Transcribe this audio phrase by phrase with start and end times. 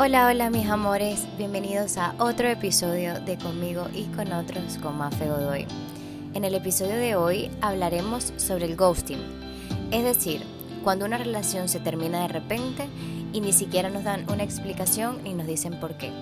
[0.00, 5.26] Hola, hola mis amores, bienvenidos a otro episodio de Conmigo y con otros con Mafe
[5.28, 5.66] Godoy.
[6.34, 9.18] En el episodio de hoy hablaremos sobre el ghosting,
[9.90, 10.44] es decir,
[10.84, 12.86] cuando una relación se termina de repente
[13.32, 16.12] y ni siquiera nos dan una explicación y nos dicen por qué.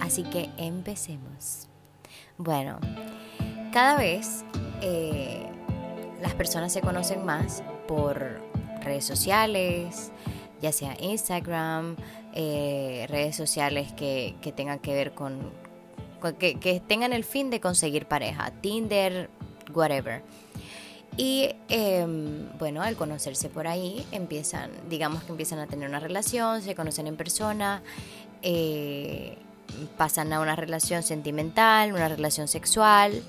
[0.00, 1.68] Así que empecemos.
[2.38, 2.78] Bueno,
[3.70, 4.46] cada vez
[4.80, 5.46] eh,
[6.22, 8.40] las personas se conocen más por
[8.80, 10.10] redes sociales,
[10.62, 11.96] ya sea Instagram,
[12.38, 15.50] eh, redes sociales que, tengan que ver con,
[16.38, 19.30] que, tengan el fin de conseguir pareja, Tinder,
[19.72, 20.22] whatever.
[21.16, 26.60] Y em, bueno, al conocerse por ahí, empiezan, digamos que empiezan a tener una relación,
[26.60, 27.82] se conocen en persona,
[28.42, 29.38] eh,
[29.96, 33.22] pasan a una relación sentimental, una relación sexual.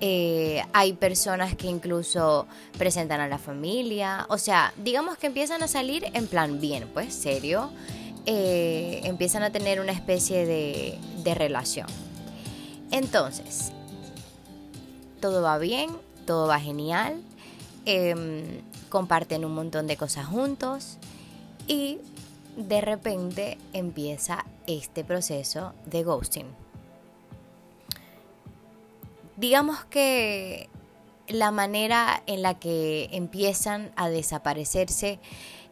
[0.00, 2.46] Eh, hay personas que incluso
[2.78, 4.24] presentan a la familia.
[4.30, 7.70] O sea, digamos que empiezan a salir en plan bien, pues serio.
[8.26, 10.98] Eh, empiezan a tener una especie de,
[11.34, 11.86] relación.
[12.90, 13.72] Entonces,
[15.20, 15.90] todo va bien,
[16.26, 17.20] todo va genial.
[17.84, 20.98] Em, comparten un montón de cosas juntos
[21.66, 21.98] y
[22.56, 26.46] de repente empieza este proceso de ghosting.
[29.36, 30.68] Digamos que
[31.28, 35.18] la manera en la que empiezan a desaparecerse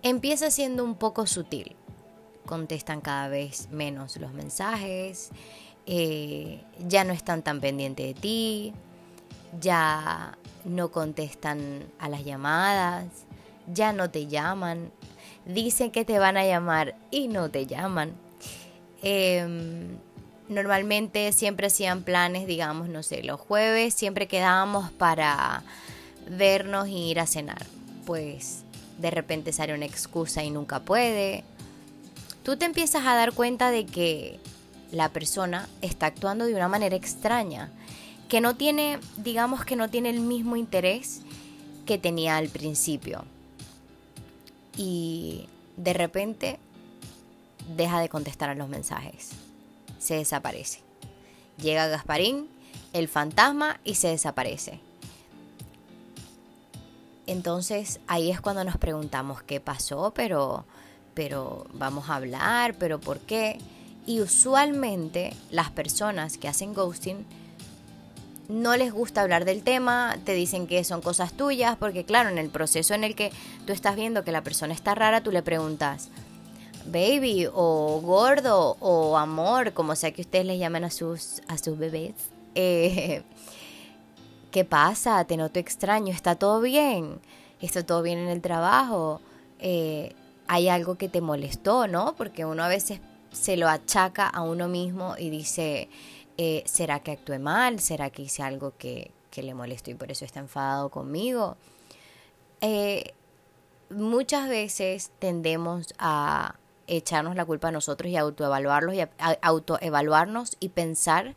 [0.02, 1.76] empieza siendo un poco sutil.
[2.54, 5.30] Contestan cada vez menos los mensajes,
[5.86, 8.72] eh, ya no están tan pendientes de ti,
[9.60, 13.06] ya no contestan a las llamadas,
[13.66, 14.92] ya no te llaman,
[15.46, 18.12] dicen que te van a llamar y no te llaman.
[19.02, 19.98] Em,
[20.48, 25.64] normalmente siempre hacían planes, digamos, no sé, los jueves siempre quedábamos para
[26.30, 27.66] vernos y ir a cenar.
[28.06, 28.62] Pues
[28.98, 31.42] de repente sale una excusa y nunca puede.
[32.44, 34.38] Tú te empiezas a dar cuenta de que
[34.92, 37.70] la persona está actuando de una manera extraña,
[38.28, 41.22] que no tiene, digamos que no tiene el mismo interés
[41.86, 43.24] que tenía al principio
[44.76, 46.58] y de repente
[47.76, 49.30] deja de contestar a los mensajes.
[49.98, 50.80] Se desaparece.
[51.58, 52.48] Llega Gasparín,
[52.92, 54.80] el fantasma, y se desaparece.
[57.26, 60.66] Entonces ahí es cuando nos preguntamos qué pasó, pero,
[61.14, 63.58] pero vamos a hablar, pero por qué.
[64.06, 67.24] Y usualmente las personas que hacen ghosting
[68.48, 72.38] no les gusta hablar del tema, te dicen que son cosas tuyas, porque claro, en
[72.38, 73.32] el proceso en el que
[73.66, 76.10] tú estás viendo que la persona está rara, tú le preguntas,
[76.86, 81.78] baby, o gordo, o amor, como sea que ustedes les llamen a sus, a sus
[81.78, 82.14] bebés.
[82.54, 83.22] Eh,
[84.50, 85.24] ¿Qué pasa?
[85.24, 87.20] Te noto extraño, ¿está todo bien?
[87.60, 89.20] ¿Está todo bien en el trabajo?
[89.58, 90.14] Eh,
[90.46, 92.14] ¿Hay algo que te molestó, no?
[92.16, 93.00] Porque uno a veces
[93.32, 95.88] se lo achaca a uno mismo y dice,
[96.36, 97.80] eh, ¿será que actué mal?
[97.80, 101.56] ¿Será que hice algo que, le molestó y por eso está enfadado conmigo?
[102.60, 103.12] Eh,
[103.90, 106.56] muchas veces tendemos a
[106.86, 109.00] echarnos la culpa a nosotros y autoevaluarlos y
[109.42, 111.34] autoevaluarnos y pensar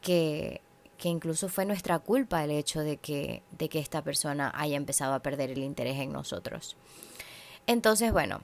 [0.00, 0.60] que,
[0.98, 5.14] que, incluso fue nuestra culpa el hecho de que, de que esta persona haya empezado
[5.14, 6.76] a perder el interés en nosotros.
[7.66, 8.40] Entonces, bueno,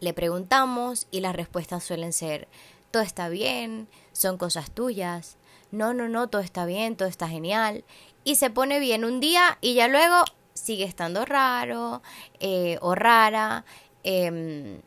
[0.00, 2.48] le preguntamos y las respuestas suelen ser
[2.90, 5.36] todo está bien, son cosas tuyas,
[5.70, 7.84] no, no, no, todo está bien, todo está genial.
[8.24, 12.02] Y se pone bien un día y ya luego sigue estando raro
[12.40, 13.64] eh, o rara.
[14.02, 14.80] Em,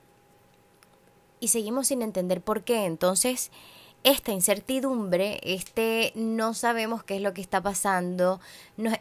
[1.40, 2.86] y seguimos sin entender por qué.
[2.86, 3.52] Entonces,
[4.04, 8.42] esta incertidumbre, este no sabemos qué es lo que está pasando,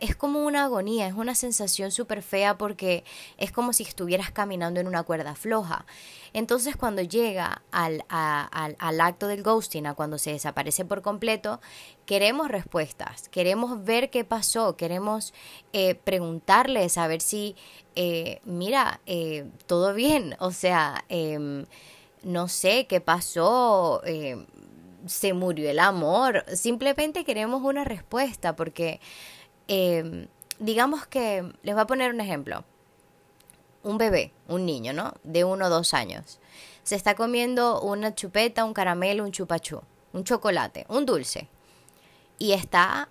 [0.00, 3.02] es como una agonía, es una sensación súper fea porque
[3.36, 5.86] es como si estuvieras caminando en una cuerda floja.
[6.32, 11.60] Entonces cuando llega al, al, acto del ghosting, a cuando se desaparece por completo,
[12.06, 15.34] queremos respuestas, queremos ver qué pasó, queremos
[15.72, 17.56] eh, preguntarles a ver si,
[17.96, 21.66] eh, mira, eh, todo bien, o sea, em,
[22.22, 24.46] no sé qué pasó em,
[25.06, 26.44] se murió el amor.
[26.54, 29.00] Simplemente queremos una respuesta porque
[29.68, 30.28] em,
[30.58, 32.64] digamos que les voy a poner un ejemplo.
[33.82, 35.14] Un bebé, un niño, ¿no?
[35.24, 36.38] De uno o dos años.
[36.84, 39.82] Se está comiendo una chupeta, un caramelo, un chupachú,
[40.12, 41.48] un chocolate, un dulce.
[42.38, 43.08] Y está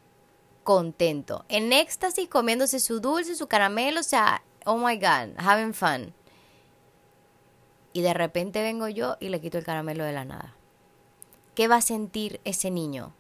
[0.64, 6.14] contento, en éxtasis, comiéndose su dulce, su caramelo, o sea, oh my god, having fun.
[7.94, 10.56] Y de repente vengo yo y le quito el caramelo de la nada.
[11.62, 13.14] ¿Qué va a sentir ese niño?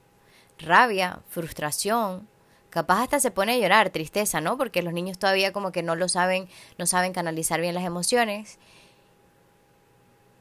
[0.57, 2.27] Rabia, frustración,
[2.71, 4.57] capaz hasta se pone a llorar, tristeza, ¿no?
[4.57, 6.49] Porque los niños todavía como que no lo saben,
[6.79, 8.57] no saben canalizar bien las emociones.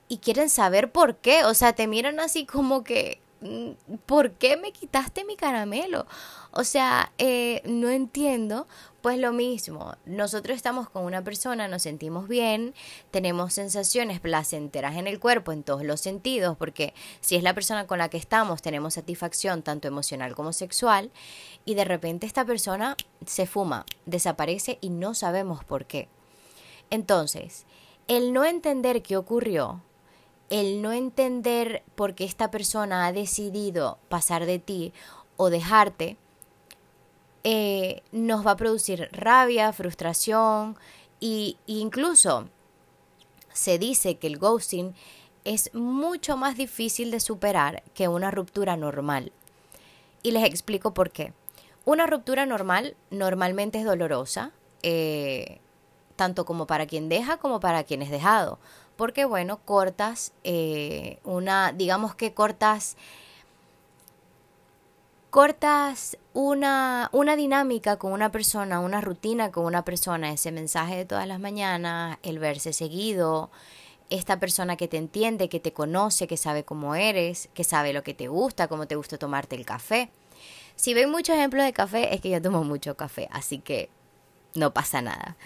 [0.09, 1.45] y quieren saber por qué.
[1.45, 3.21] O sea, te miran así como que,
[4.07, 6.07] ¿por qué me quitaste mi caramelo?
[6.51, 8.67] O sea, eh, no entiendo.
[9.01, 12.75] Pues lo mismo, nosotros estamos con una persona, nos sentimos bien,
[13.11, 16.93] tenemos sensaciones placenteras en el cuerpo en todos los sentidos, porque
[17.23, 21.11] si es la persona con la que estamos, tenemos satisfacción tanto emocional como sexual,
[21.65, 22.95] y de repente esta persona
[23.25, 26.09] se fuma, desaparece y no sabemos por qué.
[26.91, 27.65] Entonces,
[28.07, 29.81] el no entender qué ocurrió,
[30.51, 34.93] el no entender por qué esta persona ha decidido pasar de ti
[35.37, 36.17] o dejarte,
[37.45, 40.77] eh, nos va a producir rabia, frustración
[41.21, 42.49] e incluso
[43.53, 44.95] se dice que el ghosting
[45.45, 49.33] es mucho más difícil de superar que una ruptura normal.
[50.23, 51.33] Y les explico por qué.
[51.85, 54.53] Una ruptura normal normalmente es dolorosa,
[54.83, 55.61] eh,
[56.17, 58.59] tanto como para quien deja como para quien es dejado.
[59.01, 62.99] Porque bueno, cortas eh, una, digamos que cortas
[65.31, 71.07] cortas una, una dinámica con una persona, una rutina con una persona, ese mensaje de
[71.07, 73.49] todas las mañanas, el verse seguido,
[74.11, 78.03] esta persona que te entiende, que te conoce, que sabe cómo eres, que sabe lo
[78.03, 80.11] que te gusta, cómo te gusta tomarte el café.
[80.77, 83.89] Si ven muchos ejemplos de café, es que yo tomo mucho café, así que
[84.55, 85.39] no pasa nada.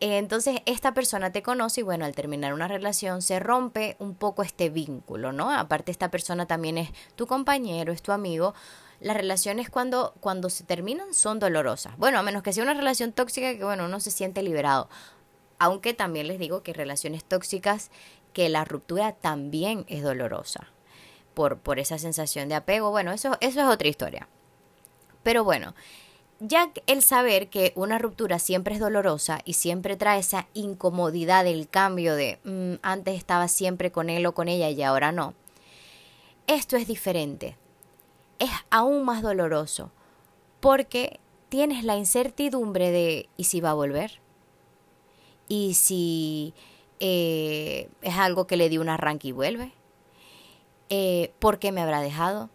[0.00, 4.42] Entonces esta persona te conoce y bueno, al terminar una relación se rompe un poco
[4.42, 5.52] este vínculo, ¿no?
[5.52, 8.54] Aparte esta persona también es tu compañero, es tu amigo,
[9.00, 11.96] las relaciones cuando, cuando se terminan son dolorosas.
[11.98, 14.88] Bueno, a menos que sea una relación tóxica que, bueno, uno se siente liberado.
[15.58, 17.90] Aunque también les digo que relaciones tóxicas,
[18.32, 20.68] que la ruptura también es dolorosa.
[21.34, 22.90] Por, por esa sensación de apego.
[22.90, 24.28] Bueno, eso, eso es otra historia.
[25.22, 25.74] Pero bueno,
[26.40, 31.68] ya el saber que una ruptura siempre es dolorosa y siempre trae esa incomodidad del
[31.68, 35.34] cambio de mm, antes estaba siempre con él o con ella y ahora no,
[36.46, 37.56] esto es diferente
[38.40, 39.92] es aún más doloroso
[40.58, 44.20] porque tienes la incertidumbre de ¿y si va a volver?
[45.46, 46.54] ¿Y si
[46.98, 49.72] eh, es algo que le dio un arranque y vuelve?
[50.88, 52.50] Eh, ¿Por qué me habrá dejado?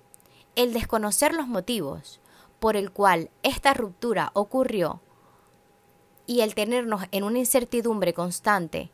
[0.55, 2.19] El desconocer los motivos
[2.59, 5.01] por el cual esta ruptura ocurrió
[6.27, 8.91] y el tenernos en una incertidumbre constante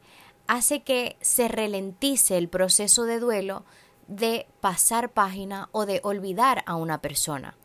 [0.48, 3.64] hace que se ralentice el proceso de duelo
[4.08, 7.56] de pasar página o de olvidar a una persona.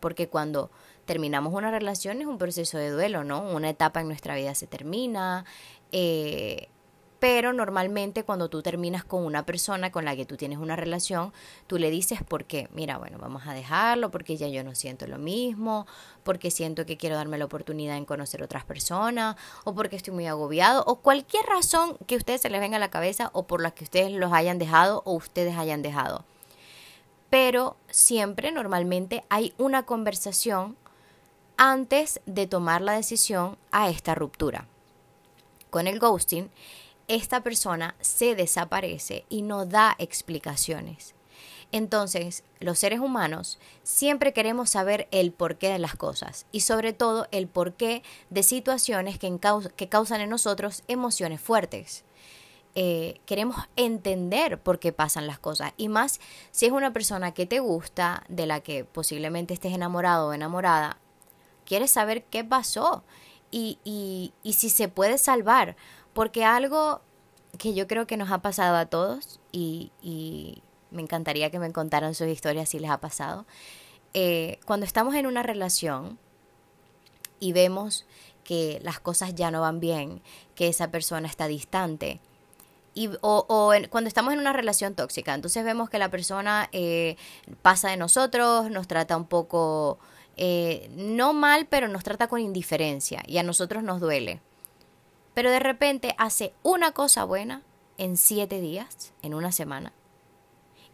[0.00, 0.70] Porque cuando
[1.06, 3.40] terminamos una relación es un proceso de duelo, ¿no?
[3.40, 5.46] Una etapa en nuestra vida se termina,
[5.92, 6.68] eh,
[7.18, 11.32] pero normalmente cuando tú terminas con una persona con la que tú tienes una relación,
[11.66, 12.68] tú le dices por qué.
[12.74, 15.86] Mira, bueno, vamos a dejarlo porque ya yo no siento lo mismo,
[16.24, 20.26] porque siento que quiero darme la oportunidad en conocer otras personas, o porque estoy muy
[20.26, 23.62] agobiado, o cualquier razón que a ustedes se les venga a la cabeza o por
[23.62, 26.24] la que ustedes los hayan dejado o ustedes hayan dejado.
[27.30, 30.76] Pero siempre, normalmente, hay una conversación
[31.56, 34.66] antes de tomar la decisión a esta ruptura.
[35.70, 36.50] Con el ghosting,
[37.08, 41.14] esta persona se desaparece y no da explicaciones.
[41.72, 47.26] Entonces, los seres humanos siempre queremos saber el porqué de las cosas y sobre todo
[47.32, 52.04] el porqué de situaciones que, causan en nosotros emociones fuertes.
[52.78, 56.20] Eh, queremos entender por qué pasan las cosas y más
[56.50, 60.98] si es una persona que te gusta, de la que posiblemente estés enamorado o enamorada,
[61.64, 63.02] quieres saber qué pasó
[63.50, 63.78] y,
[64.42, 65.76] y si se puede salvar
[66.16, 67.02] porque algo
[67.58, 72.14] que yo creo que nos ha pasado a todos y, me encantaría que me contaran
[72.14, 73.44] sus historias si les ha pasado.
[74.14, 76.18] Eh, cuando estamos en una relación
[77.38, 78.06] y vemos
[78.44, 80.22] que las cosas ya no van bien,
[80.54, 82.20] que esa persona está distante,
[82.94, 87.16] y, o, cuando estamos en una relación tóxica, entonces vemos que la persona eh,
[87.60, 89.98] pasa de nosotros, nos trata un poco,
[90.38, 94.40] eh, no mal, pero nos trata con indiferencia y a nosotros nos duele
[95.36, 97.60] pero de repente hace una cosa buena
[97.98, 99.92] en siete días, en una semana,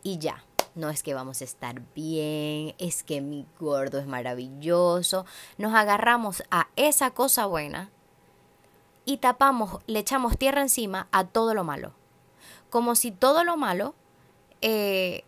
[0.02, 0.44] y ya.
[0.74, 5.26] No es que vamos a estar bien, es que mi gordo es maravilloso.
[5.58, 7.90] Nos agarramos a esa cosa buena
[9.04, 11.92] y tapamos, le echamos tierra encima a todo lo malo.
[12.68, 13.94] Como si todo lo malo
[14.60, 15.22] eh,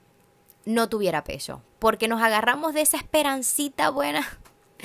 [0.65, 1.63] no tuviera peso.
[1.79, 4.27] Porque nos agarramos de esa esperancita buena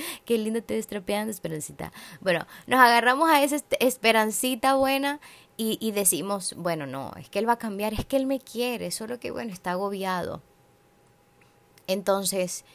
[0.26, 1.92] Qué lindo te estropeando, Esperancita.
[2.22, 5.20] Bueno, nos agarramos a esa Esperancita buena
[5.58, 8.40] y, y decimos, bueno, no, es que él va a cambiar, es que él me
[8.40, 10.42] quiere, solo que, bueno, está agobiado.
[11.88, 12.66] Entonces,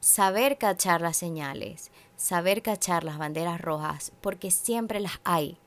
[0.00, 5.58] saber cachar las señales, saber cachar las banderas rojas, porque siempre las hay.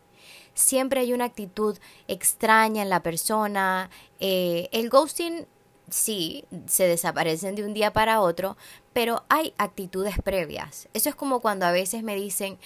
[0.53, 3.89] siempre hay una actitud extraña en la persona.
[4.19, 5.47] Eh, el ghosting
[5.91, 8.57] sí, se desaparecen de un día para otro,
[8.93, 10.87] pero hay actitudes previas.
[10.93, 12.57] Eso es como cuando a veces me dicen,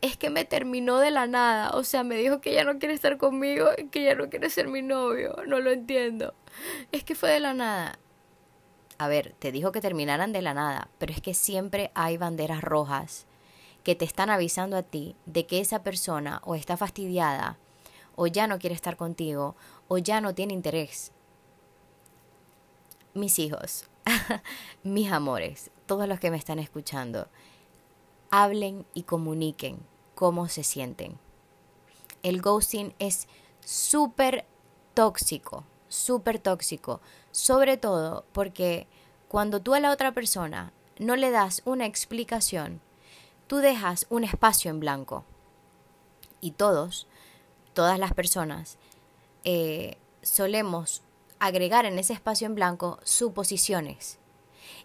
[0.00, 2.94] es que me terminó de la nada, o sea, me dijo que ya no quiere
[2.94, 6.34] estar conmigo, que ya no quiere ser mi novio, no lo entiendo.
[6.92, 7.98] Es que fue de la nada.
[8.98, 12.62] A ver, te dijo que terminaran de la nada, pero es que siempre hay banderas
[12.62, 13.26] rojas
[13.82, 17.58] que te están avisando a ti de que esa persona o está fastidiada,
[18.14, 19.56] o ya no quiere estar contigo,
[19.88, 21.12] o ya no tiene interés.
[23.14, 23.88] Mis hijos,
[24.82, 27.28] mis amores, todos los que me están escuchando,
[28.30, 29.80] hablen y comuniquen
[30.14, 31.18] cómo se sienten.
[32.22, 33.26] El ghosting es
[33.64, 34.46] súper
[34.94, 37.00] tóxico, súper tóxico,
[37.32, 38.86] sobre todo porque
[39.28, 42.80] cuando tú a la otra persona no le das una explicación,
[43.46, 45.24] tú dejas un espacio en blanco.
[46.40, 47.08] Y todos,
[47.72, 48.78] todas las personas,
[49.44, 51.02] eh, solemos
[51.40, 54.18] agregar en ese espacio en blanco suposiciones.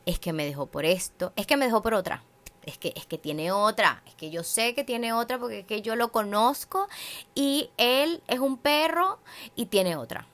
[0.06, 2.24] Es que me dejó por esto, es que me dejó por otra,
[2.66, 5.66] es que, es que tiene otra, es que yo sé que tiene otra porque es
[5.66, 6.88] que yo lo conozco
[7.36, 9.20] y él es un perro
[9.56, 10.28] y tiene otra.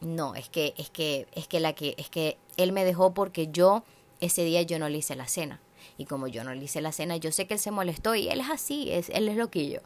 [0.00, 3.48] No, es que, es que, es que la que, es que él me dejó porque
[3.50, 3.84] yo,
[4.20, 5.60] ese día yo no le hice la cena.
[5.96, 8.28] Y como yo no le hice la cena, yo sé que él se molestó y
[8.28, 9.80] él es así, es, él es loquillo.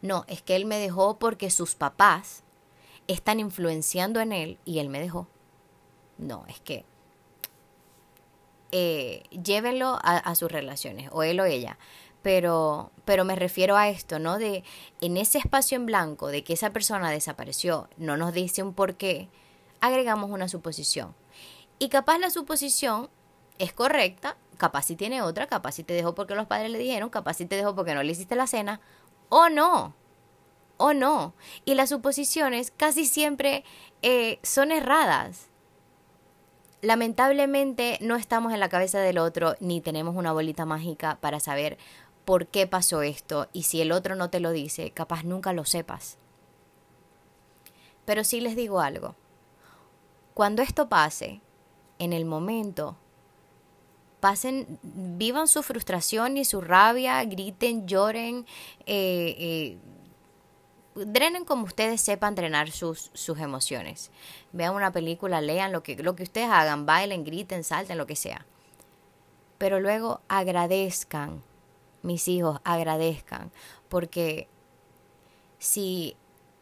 [0.00, 2.44] No, es que él me dejó porque sus papás
[3.08, 5.28] están influenciando en él y él me dejó.
[6.18, 6.84] No, es que
[8.72, 11.78] eh, llévenlo a, sus relaciones, o él o ella.
[12.22, 14.38] Pero, pero me refiero a esto, ¿no?
[14.38, 14.64] De
[15.00, 18.96] en ese espacio en blanco de que esa persona desapareció, no nos dice un por
[18.96, 19.28] qué,
[19.80, 21.14] agregamos una suposición.
[21.78, 23.08] Y capaz la suposición
[23.58, 27.10] es correcta, capaz si tiene otra, capaz si te dejó porque los padres le dijeron,
[27.10, 28.80] capaz si te dejó porque no le hiciste la cena,
[29.28, 29.94] o no,
[30.76, 31.34] o no.
[31.64, 33.64] Y las suposiciones casi siempre
[34.02, 35.46] eh, son erradas.
[36.82, 41.78] Lamentablemente no estamos en la cabeza del otro ni tenemos una bolita mágica para saber
[42.24, 45.64] por qué pasó esto y si el otro no te lo dice, capaz nunca lo
[45.64, 46.18] sepas.
[48.04, 49.14] Pero sí les digo algo.
[50.34, 51.40] Cuando esto pase,
[51.98, 52.96] en el momento
[54.20, 58.44] pasen, vivan su frustración y su rabia, griten, lloren,
[58.86, 59.78] eh, eh,
[60.96, 64.10] drenen como ustedes sepan drenar sus, sus emociones.
[64.52, 68.16] Vean una película, lean lo que, lo que ustedes hagan, bailen, griten, salten, lo que
[68.16, 68.46] sea.
[69.58, 71.42] Pero luego agradezcan,
[72.02, 73.50] mis hijos, agradezcan,
[73.88, 74.48] porque
[75.58, 76.16] si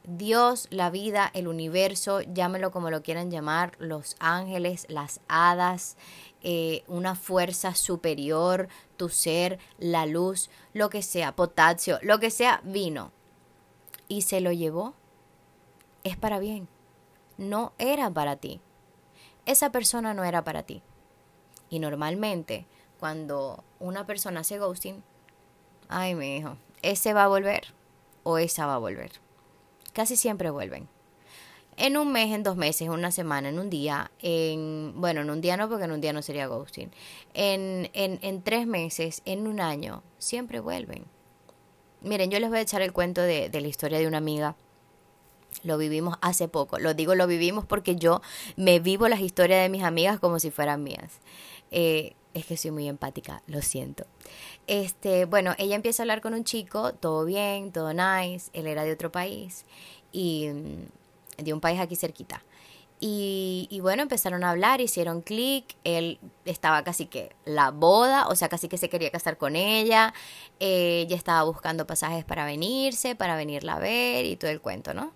[0.05, 5.97] Dios, la vida, el universo, llámenlo como lo quieran llamar, los ángeles, las hadas,
[6.43, 12.61] eh, una fuerza superior, tu ser, la luz, lo que sea, potasio, lo que sea,
[12.65, 13.13] vino
[14.09, 14.95] y se lo llevó,
[16.03, 16.69] es para bien.
[17.37, 18.61] No era para ti.
[19.47, 20.83] Esa persona no era para ti.
[21.69, 22.67] Y normalmente,
[23.01, 25.03] cuando una persona hace ghosting,
[25.89, 27.75] ay, mi hijo, ese va a volver
[28.23, 29.13] o esa va a volver.
[29.93, 30.89] Casi siempre vuelven
[31.77, 35.31] en un mes, en dos meses, en una semana, en un día, en, bueno, en
[35.31, 36.91] un día no, porque en un día no sería ghosting,
[37.35, 41.05] en, en, en tres meses, en un año, siempre vuelven.
[42.05, 44.57] Miren, yo les voy a echar el cuento de, la historia de una amiga.
[45.63, 46.79] Lo vivimos hace poco.
[46.79, 48.21] Lo digo, lo vivimos porque yo
[48.57, 51.21] me vivo las historias de mis amigas como si fueran mías.
[51.71, 54.05] Eh, es que soy muy empática, lo siento.
[54.67, 58.85] Este, bueno, ella empieza a hablar con un chico, todo bien, todo nice, él era
[58.85, 59.65] de otro país
[60.13, 60.51] y
[61.39, 62.43] de un país aquí cerquita.
[63.07, 68.49] Y, bueno, empezaron a hablar, hicieron clic, él estaba casi que la boda, o sea,
[68.49, 70.15] casi que se quería casar con ella,
[70.59, 75.13] ella estaba buscando pasajes para venirse, para venirla a ver y todo el cuento, ¿no?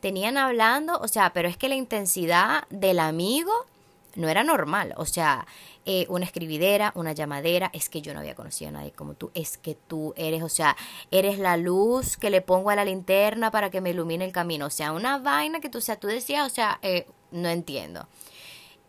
[0.00, 3.52] Tenían hablando, o sea, pero es que la intensidad del amigo
[4.14, 5.46] no era normal, o sea,
[5.92, 9.32] eh, una escribidera, una llamadera, es que yo no había conocido a nadie como tú,
[9.34, 10.76] es que tú eres, o sea,
[11.10, 14.66] eres la luz que le pongo a la linterna para que me ilumine el camino,
[14.66, 18.06] o sea, una vaina que tú, o sea, tú decías, o sea, eh, no entiendo.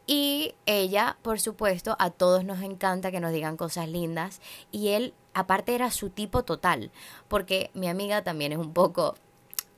[0.05, 4.39] Y ella, por supuesto, a todos nos encanta que nos digan cosas lindas.
[4.71, 6.91] Y él, aparte, era su tipo total.
[7.27, 9.15] Porque mi amiga también es un poco,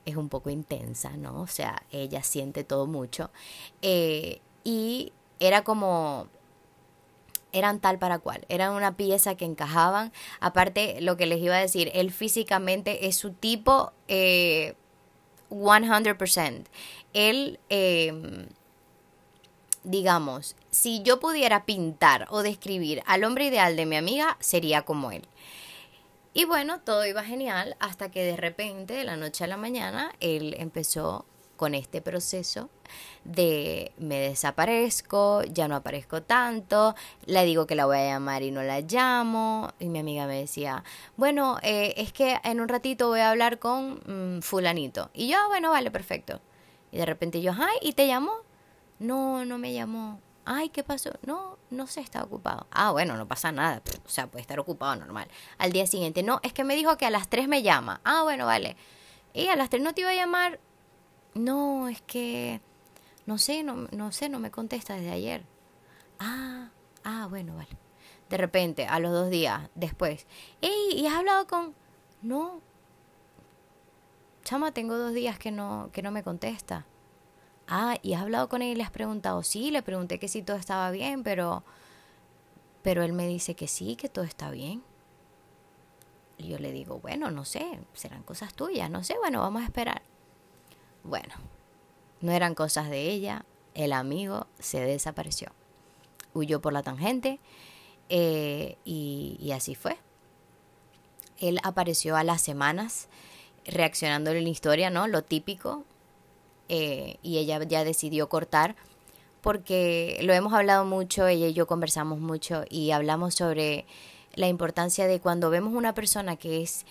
[0.06, 1.39] es un poco intensa, ¿no?
[1.42, 3.32] O sea, ella siente todo mucho.
[3.82, 6.27] Eh, y era como
[7.53, 10.12] eran tal para cual, eran una pieza que encajaban.
[10.39, 14.75] Aparte, lo que les iba a decir, él físicamente es su tipo eh,
[15.50, 16.65] 100%.
[17.13, 18.48] Él, em,
[19.83, 25.12] digamos, si yo pudiera pintar o describir al hombre ideal de mi amiga, sería como
[25.12, 25.27] él.
[26.33, 30.13] Y bueno, todo iba genial hasta que de repente, de la noche a la mañana,
[30.19, 31.25] él empezó
[31.63, 32.70] con este proceso
[33.24, 36.93] de me desaparezco, ya no aparezco tanto,
[37.25, 39.72] le digo que la voy a llamar y no la llamo.
[39.79, 40.84] Y mi amiga me decía,
[41.15, 45.10] bueno, eh, es que en un ratito voy a hablar con mm, fulanito.
[45.13, 46.41] Y yo, ah, bueno, vale, perfecto.
[46.91, 48.34] Y de repente yo, ay, ¿y te llamó?
[49.00, 50.20] No, no me llamó.
[50.43, 51.12] Ay, ¿qué pasó?
[51.25, 52.67] No, no sé, está ocupado.
[52.72, 53.82] Ah, bueno, no pasa nada.
[54.05, 55.29] O sea, puede estar ocupado normal.
[55.60, 58.01] Al día siguiente, no, es que me dijo que a las 3 me llama.
[58.03, 58.75] Ah, bueno, vale.
[59.34, 60.60] Y a las 3 no te iba a llamar
[61.36, 62.62] no, es que
[63.25, 65.46] no sé, no, no sé, no me contesta desde ayer.
[66.20, 66.70] Ah,
[67.04, 67.70] ah, bueno, vale.
[68.30, 70.25] De repente, a los dos días después,
[70.62, 70.94] ¡Ey!
[70.94, 71.74] ¿Y has hablado con.?
[72.22, 72.62] No.
[74.44, 76.86] Chama, tengo dos días que no, que no me contesta.
[77.68, 79.42] Ah, ¿y has hablado con él y le has preguntado?
[79.44, 81.63] Sí, le pregunté que si todo estaba bien, pero.
[82.82, 84.84] Pero él me dice que sí, que todo está bien.
[86.38, 89.66] Y yo le digo, bueno, no sé, serán cosas tuyas, no sé, bueno, vamos a
[89.66, 90.02] esperar.
[91.03, 91.33] Bueno,
[92.22, 95.51] no eran cosas de ella, el amigo se desapareció.
[96.33, 97.39] Huyó por la tangente
[98.10, 99.98] eh, y, así fue.
[101.39, 103.07] Él apareció a las semanas
[103.65, 105.07] reaccionando en la historia, ¿no?
[105.07, 105.83] Lo típico.
[106.69, 108.75] Eh, y ella ya decidió cortar
[109.43, 113.86] porque lo hemos hablado mucho, ella y yo conversamos mucho y hablamos sobre
[114.36, 116.86] la importancia de cuando vemos una persona que es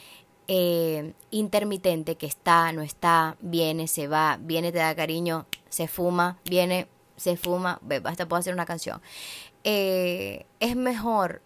[0.49, 6.39] eh, intermitente que está, no está, viene, se va, viene, te da cariño, se fuma,
[6.45, 9.01] viene, se fuma, hasta puedo hacer una canción.
[9.65, 11.43] Eh, es mejor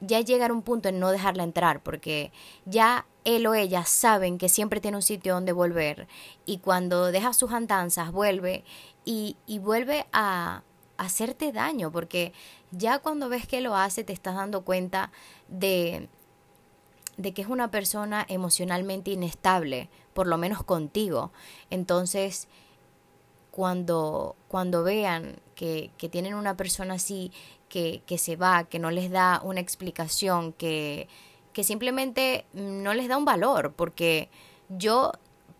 [0.00, 2.32] ya llegar a un punto en no dejarla entrar, porque
[2.64, 6.06] ya él o ella saben que siempre tiene un sitio donde volver
[6.44, 8.64] y cuando deja sus andanzas vuelve
[9.04, 10.62] y, y vuelve a,
[10.96, 12.32] a hacerte daño, porque
[12.70, 15.10] ya cuando ves que lo hace te estás dando cuenta
[15.48, 16.08] de,
[17.16, 21.32] de que es una persona emocionalmente inestable, por lo menos contigo.
[21.70, 22.48] Entonces,
[23.50, 27.32] cuando, cuando vean que, que tienen una persona así,
[27.68, 31.08] que, que, se va, que no les da una explicación, que,
[31.52, 34.28] que simplemente no les da un valor, porque
[34.68, 35.12] yo,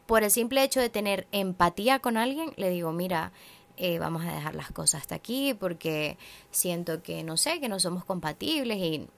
[0.07, 3.33] por el simple hecho de tener empatía con alguien, le digo, mira,
[3.79, 6.17] eh, vamos a dejar las cosas hasta aquí porque
[6.51, 9.09] siento que no sé, que no somos compatibles y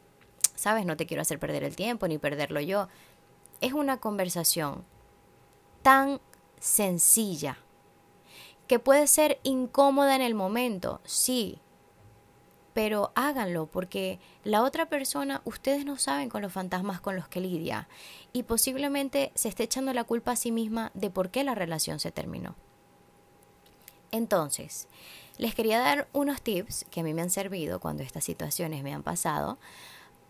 [0.58, 0.84] ¿sabes?
[0.84, 2.88] No te quiero hacer perder el tiempo ni perderlo yo.
[3.60, 4.84] Es una conversación
[5.82, 6.20] tan
[6.58, 7.58] sencilla
[8.66, 11.60] que puede ser incómoda en el momento, sí,
[12.74, 17.40] pero háganlo porque la otra persona, ustedes no saben con los fantasmas con los que
[17.40, 17.88] lidia
[18.32, 22.00] y posiblemente se esté echando la culpa a sí misma de por qué la relación
[22.00, 22.56] se terminó.
[24.10, 24.88] Entonces,
[25.38, 28.92] les quería dar unos tips que a mí me han servido cuando estas situaciones me
[28.92, 29.58] han pasado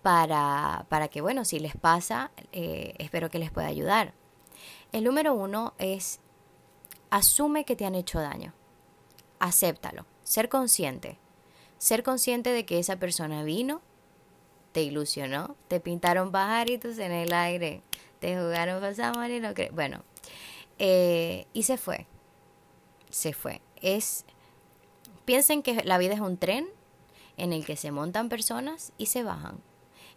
[0.02, 4.14] para, para que, bueno, si les pasa, eh, espero que les pueda ayudar.
[4.92, 6.20] El número uno es,
[7.10, 8.54] asume que te han hecho daño.
[9.38, 10.06] Acéptalo.
[10.22, 11.18] Ser consciente.
[11.78, 13.80] Ser consciente de que esa persona vino,
[14.72, 17.82] te ilusionó, te pintaron pajaritos en el aire,
[18.20, 20.02] te jugaron pasamos y no Bueno,
[20.78, 22.06] eh, y se fue.
[23.10, 23.60] Se fue.
[23.80, 24.24] Es.
[25.24, 26.68] Piensen que la vida es un tren
[27.36, 29.60] en el que se montan personas y se bajan.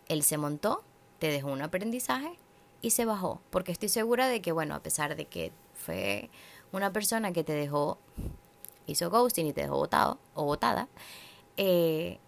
[0.07, 0.83] Él se montó,
[1.19, 2.37] te dejó un aprendizaje
[2.81, 3.41] y se bajó.
[3.49, 6.29] Porque estoy segura de que, bueno, a pesar de que fue
[6.71, 7.97] una persona que te dejó,
[8.87, 10.87] hizo ghosting y te dejó botado o botada,
[11.57, 12.19] eh,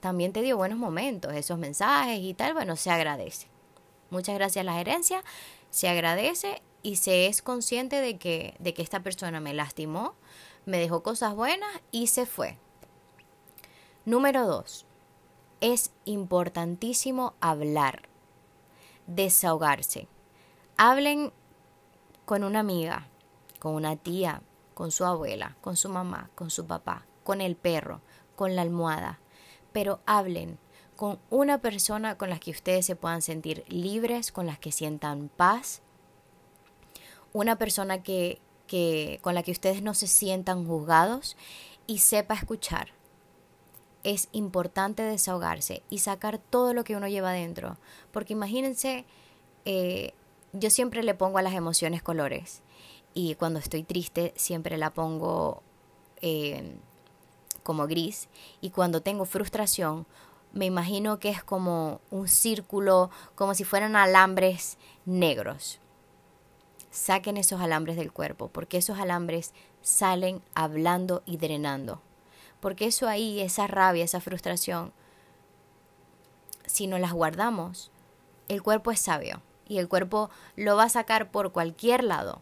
[0.00, 3.48] también te dio buenos momentos, esos mensajes y tal, bueno, se agradece.
[4.10, 5.24] Muchas gracias a la gerencia,
[5.70, 10.14] se agradece y se es consciente de que, de que esta persona me lastimó,
[10.66, 12.58] me dejó cosas buenas y se fue.
[14.04, 14.84] Número dos,
[15.64, 18.02] es importantísimo hablar,
[19.06, 20.08] desahogarse.
[20.76, 21.32] Hablen
[22.26, 23.08] con una amiga,
[23.60, 24.42] con una tía,
[24.74, 28.02] con su abuela, con su mamá, con su papá, con el perro,
[28.36, 29.20] con la almohada,
[29.72, 30.58] pero hablen
[30.96, 35.30] con una persona con la que ustedes se puedan sentir libres, con las que sientan
[35.34, 35.80] paz,
[37.32, 41.38] una persona que, que con la que ustedes no se sientan juzgados
[41.86, 42.93] y sepa escuchar
[44.04, 47.78] es importante desahogarse y sacar todo lo que uno lleva dentro.
[48.12, 49.04] Porque imagínense,
[49.64, 50.12] eh,
[50.52, 52.62] yo siempre le pongo a las emociones colores.
[53.14, 55.62] Y cuando estoy triste siempre la pongo
[56.20, 56.76] eh,
[57.62, 58.28] como gris.
[58.60, 60.06] Y cuando tengo frustración,
[60.52, 65.80] me imagino que es como un círculo, como si fueran alambres negros.
[66.90, 72.00] Saquen esos alambres del cuerpo, porque esos alambres salen hablando y drenando.
[72.64, 74.94] Porque eso ahí, esa rabia, esa frustración,
[76.64, 77.90] si no las guardamos,
[78.48, 82.40] el cuerpo es sabio y el cuerpo lo va a sacar por cualquier lado.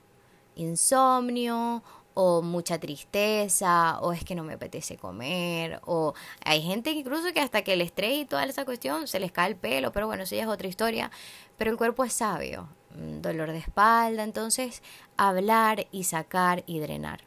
[0.55, 1.83] Insomnio
[2.15, 7.41] o mucha tristeza, o es que no me apetece comer, o hay gente incluso que
[7.41, 10.23] hasta que el estrés y toda esa cuestión se les cae el pelo, pero bueno,
[10.23, 11.11] eso ya es otra historia,
[11.59, 14.85] pero el cuerpo es sabio, mm, dolor de espalda, entonces
[15.17, 17.23] hablar y sacar y drenar.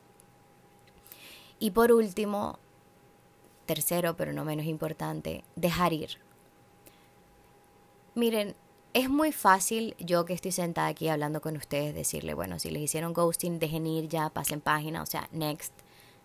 [1.59, 2.59] Y por último,
[3.65, 6.17] tercero, pero no menos importante, dejar ir.
[8.15, 8.55] Miren,
[8.93, 12.81] es muy fácil yo que estoy sentada aquí hablando con ustedes decirle, bueno, si les
[12.81, 15.73] hicieron ghosting, dejen ir ya, pasen página, o sea, next.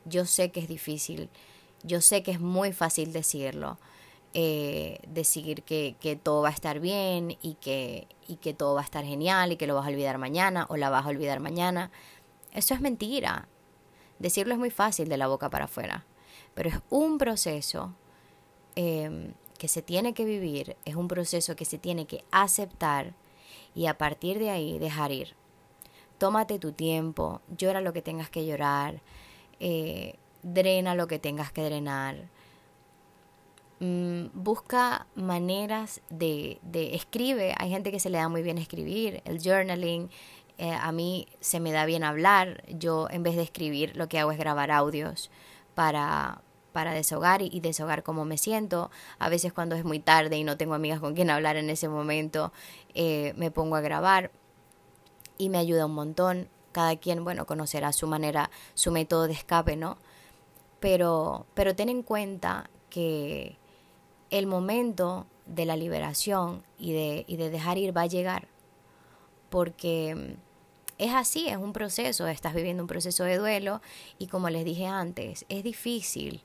[0.04, 1.30] Yo sé que es difícil,
[1.82, 3.78] yo sé que es muy fácil decirlo,
[4.34, 8.84] eh, decir que, todo va a estar bien y que, y que todo va a
[8.84, 11.90] estar genial y que lo vas a olvidar mañana o la vas a olvidar mañana.
[12.52, 13.48] Eso es mentira.
[14.20, 16.04] Decirlo es muy fácil de la boca para afuera,
[16.60, 17.94] pero es un proceso
[18.76, 23.14] eh, que se tiene que vivir, es un proceso que se tiene que aceptar
[23.74, 25.34] y a partir de ahí dejar ir.
[26.18, 29.00] Tómate tu tiempo, llora lo que tengas que llorar,
[29.58, 32.28] eh, drena lo que tengas que drenar.
[33.78, 39.22] Mm, busca maneras de, de, escribe, hay gente que se le da muy bien escribir,
[39.24, 40.10] el journaling,
[40.58, 44.18] eh, a mí se me da bien hablar, yo en vez de escribir lo que
[44.18, 45.30] hago es grabar audios
[45.74, 46.42] para,
[46.72, 48.90] para desahogar y, desahogar cómo me siento.
[49.18, 51.88] A veces cuando es muy tarde y no tengo amigas con quien hablar en ese
[51.88, 52.52] momento,
[52.94, 54.30] eh, me pongo a grabar
[55.38, 56.48] y me ayuda un montón.
[56.72, 59.98] Cada quien, bueno, conocerá su manera, su método de escape, ¿no?
[60.78, 63.58] Pero, pero ten en cuenta que
[64.30, 68.48] el momento de la liberación y de, y de dejar ir va a llegar.
[69.50, 70.36] Porque
[71.00, 73.80] es así, es un proceso, estás viviendo un proceso de duelo
[74.18, 76.42] y como les dije antes, es difícil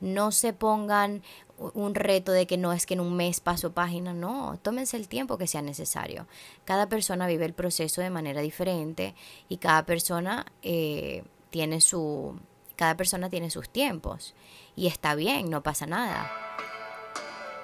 [0.00, 1.22] no se pongan
[1.56, 5.08] un reto de que no es que en un mes paso página, no, tómense el
[5.08, 6.26] tiempo que sea necesario.
[6.64, 9.14] Cada persona vive el proceso de manera diferente
[9.48, 12.38] y cada persona eh, tiene su,
[12.76, 14.34] cada persona tiene sus tiempos
[14.74, 16.30] y está bien, no pasa nada.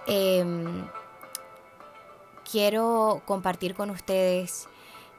[0.06, 0.86] Em,
[2.50, 4.68] quiero compartir con ustedes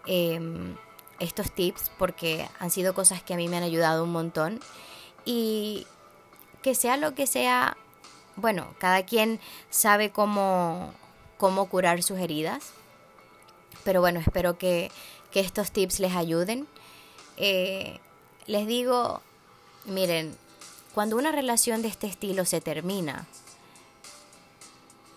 [0.06, 0.76] em,
[1.20, 4.60] estos tips porque han sido cosas que a mí me han ayudado un montón
[5.26, 5.86] y
[6.62, 7.78] que sea lo que sea,
[8.36, 10.94] bueno, cada quien sabe cómo,
[11.38, 12.72] cómo curar sus heridas.
[13.84, 14.92] Pero bueno, espero que,
[15.34, 16.68] estos tips les ayuden.
[17.38, 18.00] Eh,
[18.48, 19.22] les digo,
[19.86, 20.36] miren,
[20.94, 23.26] cuando una relación de este estilo se termina,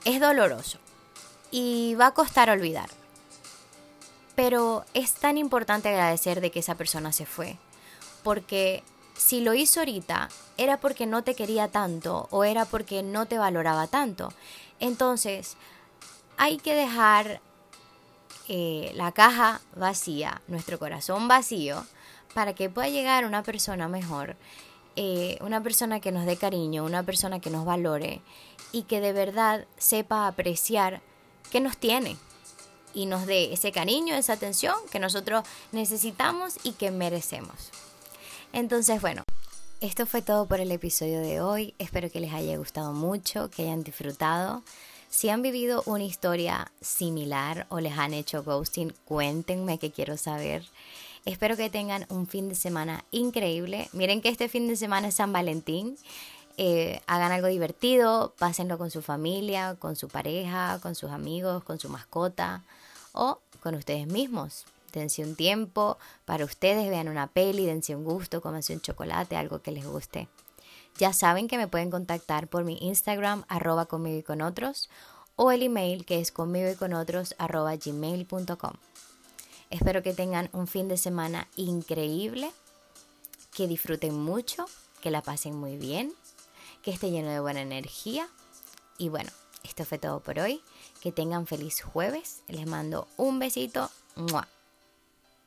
[0.04, 0.78] es doloroso
[1.50, 2.88] y va a costar olvidar.
[4.37, 7.57] Pero es tan importante agradecer de que esa persona se fue,
[8.22, 8.83] porque
[9.16, 13.38] si lo hizo ahorita, era porque no te quería tanto o era porque no te
[13.38, 14.33] valoraba tanto.
[14.81, 15.57] Entonces,
[16.37, 17.40] hay que dejar
[18.48, 21.87] eh, la caja vacía, nuestro corazón vacío,
[22.35, 24.37] para que pueda llegar una persona mejor,
[24.96, 28.20] eh, una persona que nos dé cariño, una persona que nos valore
[28.72, 31.00] y que de verdad sepa apreciar
[31.50, 32.16] que nos tiene
[32.92, 37.70] y nos dé ese cariño, esa atención que nosotros necesitamos y que merecemos.
[38.54, 39.24] Entonces, bueno,
[39.80, 41.74] esto fue todo por el episodio de hoy.
[41.80, 44.62] Espero que les haya gustado mucho, que hayan disfrutado.
[45.10, 50.64] Si han vivido una historia similar o les han hecho ghosting, cuéntenme que quiero saber.
[51.24, 53.88] Espero que tengan un fin de semana increíble.
[53.92, 55.98] Miren que este fin de semana es San Valentín.
[56.56, 61.80] Eh, hagan algo divertido, pásenlo con su familia, con su pareja, con sus amigos, con
[61.80, 62.62] su mascota
[63.14, 64.64] o con ustedes mismos
[65.00, 69.61] dense un tiempo para ustedes, vean una peli, dense un gusto, cómanse un chocolate, algo
[69.62, 70.28] que les guste.
[70.98, 74.88] Ya saben que me pueden contactar por mi Instagram, arroba conmigo y con otros,
[75.37, 78.72] o el email que es conmigo y con otros, gmail.com.
[79.70, 82.52] Espero que tengan un fin de semana increíble,
[83.52, 84.66] que disfruten mucho,
[85.00, 86.12] que la pasen muy bien,
[86.83, 88.28] que esté lleno de buena energía.
[88.98, 89.30] Y bueno,
[89.64, 90.62] esto fue todo por hoy.
[91.00, 92.42] Que tengan feliz jueves.
[92.46, 93.90] Les mando un besito.
[94.14, 94.46] ¡Mua!